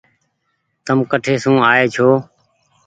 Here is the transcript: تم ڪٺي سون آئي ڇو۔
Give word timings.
تم 0.85 0.97
ڪٺي 1.11 1.35
سون 1.43 1.55
آئي 1.69 1.85
ڇو۔ 1.95 2.09